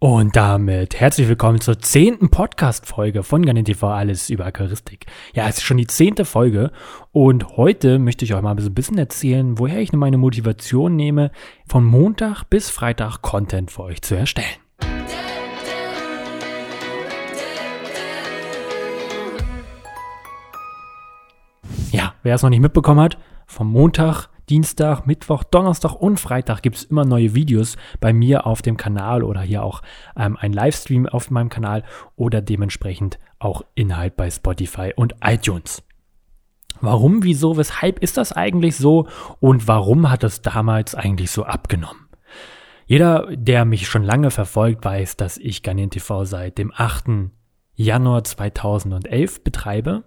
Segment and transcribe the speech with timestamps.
[0.00, 5.06] Und damit herzlich willkommen zur zehnten Podcast-Folge von Garnet TV Alles über Aquaristik.
[5.34, 6.70] Ja, es ist schon die zehnte Folge
[7.10, 11.32] und heute möchte ich euch mal ein bisschen erzählen, woher ich meine Motivation nehme,
[11.66, 14.46] von Montag bis Freitag Content für euch zu erstellen.
[21.90, 23.18] Ja, wer es noch nicht mitbekommen hat,
[23.48, 28.62] vom Montag Dienstag, Mittwoch, Donnerstag und Freitag gibt es immer neue Videos bei mir auf
[28.62, 29.82] dem Kanal oder hier auch
[30.16, 31.84] ähm, ein Livestream auf meinem Kanal
[32.16, 35.82] oder dementsprechend auch Inhalt bei Spotify und iTunes.
[36.80, 39.08] Warum, wieso, weshalb ist das eigentlich so
[39.40, 42.08] und warum hat es damals eigentlich so abgenommen?
[42.86, 47.30] Jeder, der mich schon lange verfolgt, weiß, dass ich Garnier TV seit dem 8.
[47.74, 50.04] Januar 2011 betreibe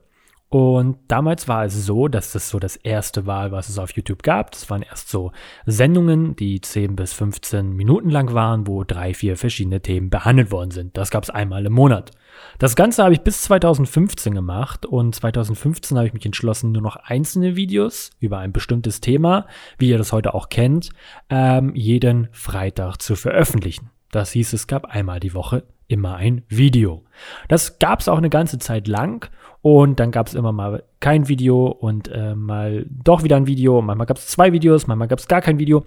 [0.51, 4.21] und damals war es so, dass das so das erste war, was es auf YouTube
[4.21, 4.51] gab.
[4.51, 5.31] Das waren erst so
[5.65, 10.71] Sendungen, die 10 bis 15 Minuten lang waren, wo drei, vier verschiedene Themen behandelt worden
[10.71, 10.97] sind.
[10.97, 12.11] Das gab es einmal im Monat.
[12.59, 16.97] Das Ganze habe ich bis 2015 gemacht und 2015 habe ich mich entschlossen, nur noch
[16.97, 20.89] einzelne Videos über ein bestimmtes Thema, wie ihr das heute auch kennt,
[21.29, 23.89] ähm, jeden Freitag zu veröffentlichen.
[24.11, 27.03] Das hieß, es gab einmal die Woche immer ein Video.
[27.47, 29.29] Das gab es auch eine ganze Zeit lang
[29.61, 33.81] und dann gab es immer mal kein Video und äh, mal doch wieder ein Video.
[33.81, 35.85] Manchmal gab es zwei Videos, manchmal gab es gar kein Video.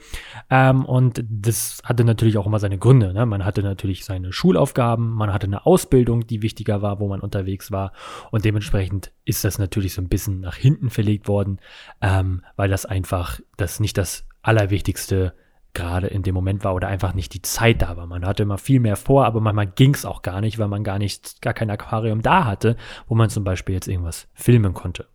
[0.48, 3.12] Ähm, und das hatte natürlich auch immer seine Gründe.
[3.12, 3.26] Ne?
[3.26, 7.72] Man hatte natürlich seine Schulaufgaben, man hatte eine Ausbildung, die wichtiger war, wo man unterwegs
[7.72, 7.92] war.
[8.30, 11.58] Und dementsprechend ist das natürlich so ein bisschen nach hinten verlegt worden,
[12.00, 15.34] ähm, weil das einfach das nicht das Allerwichtigste
[15.74, 18.06] gerade in dem Moment war oder einfach nicht die Zeit da war.
[18.06, 20.84] Man hatte immer viel mehr vor, aber manchmal ging es auch gar nicht, weil man
[20.84, 22.76] gar nicht, gar kein Aquarium da hatte,
[23.08, 25.06] wo man zum Beispiel jetzt irgendwas filmen konnte.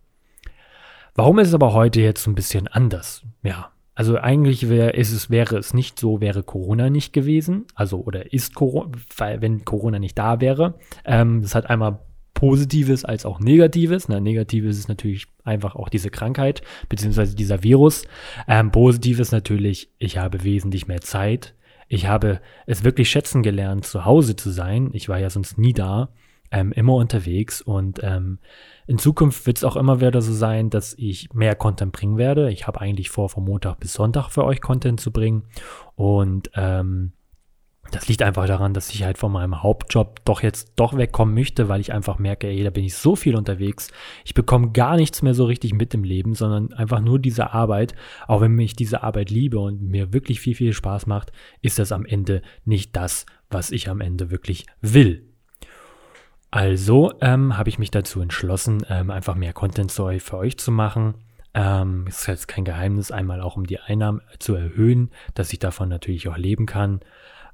[1.14, 3.22] Warum ist es aber heute jetzt so ein bisschen anders?
[3.42, 7.66] Ja, also eigentlich wär, ist es, wäre es nicht so, wäre Corona nicht gewesen.
[7.74, 10.78] Also, oder ist Corona, weil wenn Corona nicht da wäre.
[11.04, 11.98] Ähm, das hat einmal
[12.40, 14.08] Positives als auch Negatives.
[14.08, 18.04] Na, Negatives ist natürlich einfach auch diese Krankheit, beziehungsweise dieser Virus.
[18.48, 21.54] Ähm, Positives natürlich, ich habe wesentlich mehr Zeit.
[21.86, 24.88] Ich habe es wirklich schätzen gelernt, zu Hause zu sein.
[24.94, 26.08] Ich war ja sonst nie da,
[26.50, 28.38] ähm, immer unterwegs und ähm,
[28.86, 32.50] in Zukunft wird es auch immer wieder so sein, dass ich mehr Content bringen werde.
[32.50, 35.42] Ich habe eigentlich vor, von Montag bis Sonntag für euch Content zu bringen
[35.94, 37.12] und ähm,
[37.90, 41.68] das liegt einfach daran, dass ich halt von meinem Hauptjob doch jetzt doch wegkommen möchte,
[41.68, 43.90] weil ich einfach merke, ey, da bin ich so viel unterwegs.
[44.24, 47.94] Ich bekomme gar nichts mehr so richtig mit im Leben, sondern einfach nur diese Arbeit.
[48.26, 51.92] Auch wenn ich diese Arbeit liebe und mir wirklich viel, viel Spaß macht, ist das
[51.92, 55.26] am Ende nicht das, was ich am Ende wirklich will.
[56.50, 61.14] Also ähm, habe ich mich dazu entschlossen, ähm, einfach mehr Content für euch zu machen.
[61.54, 65.88] Ähm, ist jetzt kein Geheimnis, einmal auch um die Einnahmen zu erhöhen, dass ich davon
[65.88, 67.00] natürlich auch leben kann.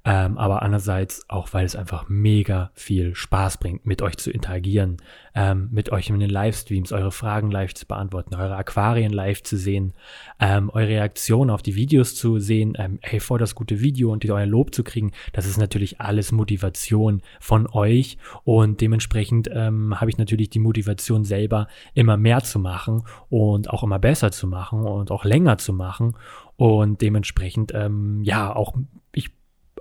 [0.09, 4.99] Ähm, aber andererseits auch, weil es einfach mega viel Spaß bringt, mit euch zu interagieren,
[5.35, 9.57] ähm, mit euch in den Livestreams, eure Fragen live zu beantworten, eure Aquarien live zu
[9.57, 9.95] sehen,
[10.39, 14.25] ähm, eure Reaktion auf die Videos zu sehen, ähm, hey, vor das gute Video und
[14.25, 20.11] euer Lob zu kriegen, das ist natürlich alles Motivation von euch und dementsprechend ähm, habe
[20.11, 24.85] ich natürlich die Motivation selber immer mehr zu machen und auch immer besser zu machen
[24.85, 26.17] und auch länger zu machen
[26.55, 28.75] und dementsprechend, ähm, ja, auch
[29.13, 29.31] ich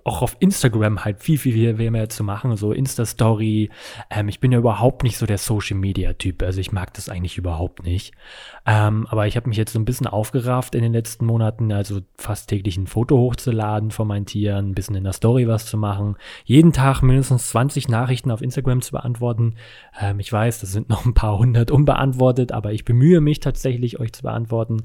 [0.05, 3.71] auch auf Instagram halt viel, viel, viel mehr zu machen, so Insta-Story.
[4.11, 7.83] Ähm, ich bin ja überhaupt nicht so der Social-Media-Typ, also ich mag das eigentlich überhaupt
[7.83, 8.13] nicht.
[8.67, 12.01] Ähm, aber ich habe mich jetzt so ein bisschen aufgerafft in den letzten Monaten, also
[12.17, 15.75] fast täglich ein Foto hochzuladen von meinen Tieren, ein bisschen in der Story was zu
[15.75, 19.55] machen, jeden Tag mindestens 20 Nachrichten auf Instagram zu beantworten.
[19.99, 23.99] Ähm, ich weiß, das sind noch ein paar hundert unbeantwortet, aber ich bemühe mich tatsächlich,
[23.99, 24.83] euch zu beantworten.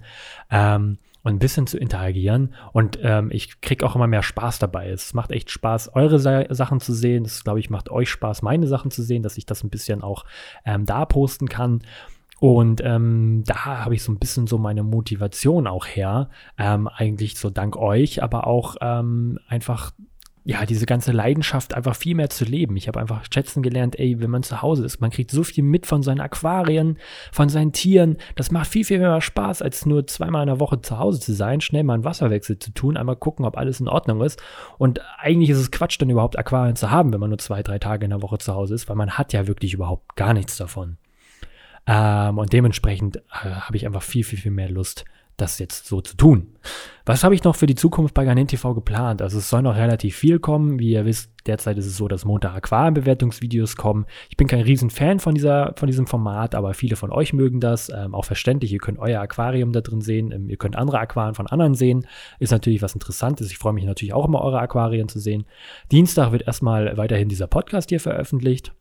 [0.50, 2.54] Ähm, und ein bisschen zu interagieren.
[2.72, 4.88] Und ähm, ich kriege auch immer mehr Spaß dabei.
[4.88, 7.24] Es macht echt Spaß, eure Sa Sachen zu sehen.
[7.24, 10.02] Es, glaube ich, macht euch Spaß, meine Sachen zu sehen, dass ich das ein bisschen
[10.02, 10.24] auch
[10.64, 11.80] ähm, da posten kann.
[12.40, 16.30] Und ähm, da habe ich so ein bisschen so meine Motivation auch her.
[16.56, 19.92] Ähm, eigentlich so dank euch, aber auch ähm, einfach
[20.50, 22.76] ja, diese ganze Leidenschaft einfach viel mehr zu leben.
[22.76, 25.62] Ich habe einfach schätzen gelernt, ey, wenn man zu Hause ist, man kriegt so viel
[25.62, 26.98] mit von seinen Aquarien,
[27.30, 28.16] von seinen Tieren.
[28.34, 31.34] Das macht viel, viel mehr Spaß, als nur zweimal in der Woche zu Hause zu
[31.34, 34.42] sein, schnell mal einen Wasserwechsel zu tun, einmal gucken, ob alles in Ordnung ist.
[34.76, 37.78] Und eigentlich ist es Quatsch, dann überhaupt Aquarien zu haben, wenn man nur zwei, drei
[37.78, 40.56] Tage in der Woche zu Hause ist, weil man hat ja wirklich überhaupt gar nichts
[40.56, 40.96] davon.
[41.86, 45.04] Ähm, und dementsprechend äh, habe ich einfach viel, viel, viel mehr Lust,
[45.40, 46.48] das jetzt so zu tun.
[47.06, 49.22] Was habe ich noch für die Zukunft bei Garnin TV geplant?
[49.22, 50.78] Also es soll noch relativ viel kommen.
[50.78, 54.06] Wie ihr wisst, derzeit ist es so, dass Montag Aquarienbewertungsvideos kommen.
[54.28, 57.60] Ich bin kein riesen Fan von, dieser, von diesem Format, aber viele von euch mögen
[57.60, 57.88] das.
[57.88, 60.30] Ähm, auch verständlich, ihr könnt euer Aquarium da drin sehen.
[60.30, 62.06] Ähm, ihr könnt andere Aquarien von anderen sehen.
[62.38, 63.50] Ist natürlich was Interessantes.
[63.50, 65.46] Ich freue mich natürlich auch immer, eure Aquarien zu sehen.
[65.90, 68.72] Dienstag wird erstmal weiterhin dieser Podcast hier veröffentlicht.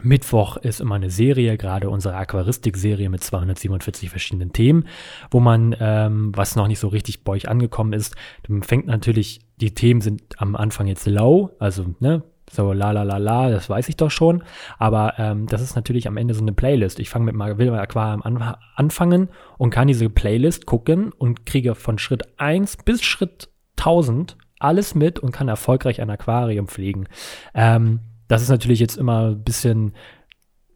[0.00, 4.86] Mittwoch ist immer eine Serie, gerade unsere Aquaristik-Serie mit 247 verschiedenen Themen,
[5.30, 8.16] wo man, ähm, was noch nicht so richtig bei euch angekommen ist,
[8.48, 13.02] man fängt natürlich, die Themen sind am Anfang jetzt low, also ne, so la la
[13.02, 14.42] la la, das weiß ich doch schon,
[14.78, 16.98] aber ähm, das ist natürlich am Ende so eine Playlist.
[16.98, 19.28] Ich fange mit mal, will mal Aquarium an, anfangen
[19.58, 23.48] und kann diese Playlist gucken und kriege von Schritt 1 bis Schritt
[23.78, 27.08] 1000 alles mit und kann erfolgreich ein Aquarium pflegen.
[27.54, 28.00] Ähm,
[28.32, 29.92] das ist natürlich jetzt immer ein bisschen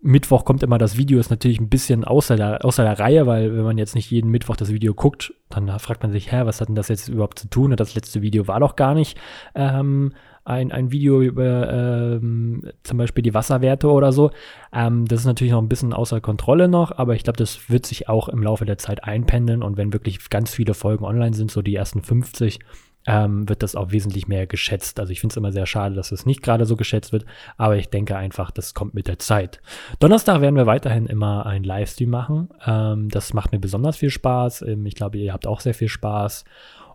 [0.03, 3.56] Mittwoch kommt immer das Video, ist natürlich ein bisschen außer der, außer der Reihe, weil
[3.56, 6.61] wenn man jetzt nicht jeden Mittwoch das Video guckt, dann fragt man sich, hä, was
[6.61, 7.75] hat denn das jetzt überhaupt zu tun?
[7.76, 9.19] Das letzte Video war doch gar nicht
[9.55, 10.12] ähm,
[10.44, 14.32] ein, ein Video über ähm, zum Beispiel die Wasserwerte oder so.
[14.70, 17.87] Ähm, das ist natürlich noch ein bisschen außer Kontrolle noch, aber ich glaube, das wird
[17.87, 21.50] sich auch im Laufe der Zeit einpendeln und wenn wirklich ganz viele Folgen online sind,
[21.50, 22.61] so die ersten 50,
[23.06, 24.99] ähm, wird das auch wesentlich mehr geschätzt.
[24.99, 27.25] Also ich finde es immer sehr schade, dass es nicht gerade so geschätzt wird,
[27.56, 29.61] aber ich denke einfach, das kommt mit der Zeit.
[30.00, 32.49] Donnerstag werden wir weiterhin immer einen Livestream machen.
[32.67, 34.62] Ähm, das macht mir besonders viel Spaß.
[34.62, 36.44] Ähm, ich glaube, ihr habt auch sehr viel Spaß.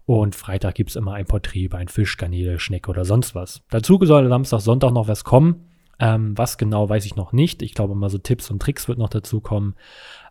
[0.06, 3.62] Und Freitag gibt es immer ein Porträt über ein Fisch, Garnele, Schnecke oder sonst was.
[3.69, 5.68] Dazu soll Samstag, Sonntag noch was kommen.
[6.00, 7.62] Ähm, was genau, weiß ich noch nicht.
[7.62, 9.75] Ich glaube mal so Tipps und Tricks wird noch dazu kommen.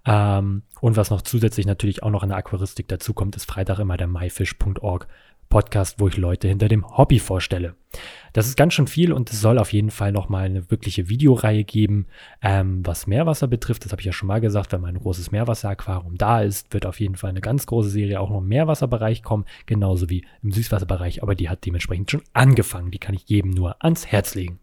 [0.05, 3.79] Ähm, und was noch zusätzlich natürlich auch noch in der Aquaristik dazu kommt, ist Freitag
[3.79, 5.07] immer der myfish.org
[5.51, 7.75] Podcast, wo ich Leute hinter dem Hobby vorstelle.
[8.33, 11.65] Das ist ganz schön viel und es soll auf jeden Fall nochmal eine wirkliche Videoreihe
[11.65, 12.07] geben,
[12.41, 13.85] ähm, was Meerwasser betrifft.
[13.85, 17.01] Das habe ich ja schon mal gesagt, wenn mein großes Meerwasseraquarium da ist, wird auf
[17.01, 21.23] jeden Fall eine ganz große Serie auch noch im Meerwasserbereich kommen, genauso wie im Süßwasserbereich,
[21.23, 22.93] aber die hat dementsprechend schon angefangen.
[22.93, 24.61] Die kann ich jedem nur ans Herz legen.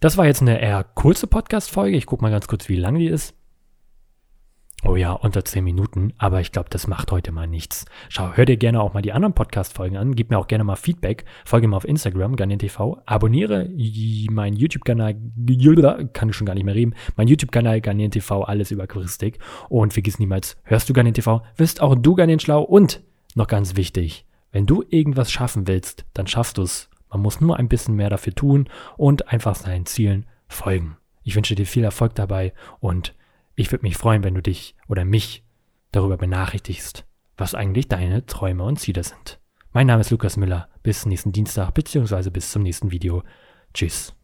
[0.00, 1.96] Das war jetzt eine eher kurze Podcast-Folge.
[1.96, 3.34] Ich gucke mal ganz kurz, wie lang die ist.
[4.82, 7.84] Oh ja, unter 10 Minuten, aber ich glaube, das macht heute mal nichts.
[8.08, 10.76] Schau, hör dir gerne auch mal die anderen Podcast-Folgen an, gib mir auch gerne mal
[10.76, 13.68] Feedback, folge mir auf Instagram, GarnierTV, abonniere
[14.30, 15.16] meinen YouTube-Kanal,
[16.14, 19.38] kann ich schon gar nicht mehr reden, mein YouTube-Kanal GarnierTV, alles über Aquaristik
[19.68, 23.02] und vergiss niemals, hörst du GarnierTV, wirst auch du Garnien schlau und,
[23.34, 26.88] noch ganz wichtig, wenn du irgendwas schaffen willst, dann schaffst du es.
[27.10, 30.96] Man muss nur ein bisschen mehr dafür tun und einfach seinen Zielen folgen.
[31.22, 33.14] Ich wünsche dir viel Erfolg dabei und
[33.60, 35.44] ich würde mich freuen, wenn du dich oder mich
[35.92, 37.04] darüber benachrichtigst,
[37.36, 39.38] was eigentlich deine Träume und Ziele sind.
[39.72, 40.68] Mein Name ist Lukas Müller.
[40.82, 42.30] Bis nächsten Dienstag bzw.
[42.30, 43.22] bis zum nächsten Video.
[43.74, 44.14] Tschüss.